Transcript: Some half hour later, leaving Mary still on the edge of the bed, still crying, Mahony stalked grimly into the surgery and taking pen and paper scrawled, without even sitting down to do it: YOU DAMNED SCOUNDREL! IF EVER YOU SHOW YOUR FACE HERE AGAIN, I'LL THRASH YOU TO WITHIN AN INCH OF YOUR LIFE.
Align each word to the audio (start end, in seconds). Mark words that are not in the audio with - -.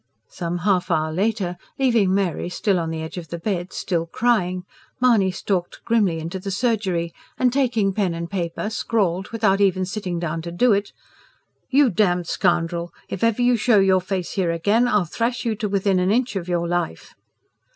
Some 0.29 0.57
half 0.65 0.89
hour 0.89 1.11
later, 1.13 1.57
leaving 1.77 2.11
Mary 2.11 2.49
still 2.49 2.79
on 2.79 2.89
the 2.89 3.03
edge 3.03 3.17
of 3.17 3.27
the 3.27 3.37
bed, 3.37 3.71
still 3.71 4.07
crying, 4.07 4.63
Mahony 4.99 5.29
stalked 5.29 5.81
grimly 5.85 6.17
into 6.17 6.39
the 6.39 6.49
surgery 6.49 7.13
and 7.37 7.53
taking 7.53 7.93
pen 7.93 8.15
and 8.15 8.27
paper 8.27 8.71
scrawled, 8.71 9.29
without 9.29 9.61
even 9.61 9.85
sitting 9.85 10.17
down 10.17 10.41
to 10.41 10.51
do 10.51 10.73
it: 10.73 10.91
YOU 11.69 11.91
DAMNED 11.91 12.25
SCOUNDREL! 12.25 12.91
IF 13.09 13.23
EVER 13.23 13.43
YOU 13.43 13.55
SHOW 13.55 13.77
YOUR 13.77 14.01
FACE 14.01 14.31
HERE 14.31 14.49
AGAIN, 14.49 14.87
I'LL 14.87 15.05
THRASH 15.05 15.45
YOU 15.45 15.53
TO 15.53 15.69
WITHIN 15.69 15.99
AN 15.99 16.09
INCH 16.09 16.35
OF 16.35 16.49
YOUR 16.49 16.67
LIFE. 16.67 17.13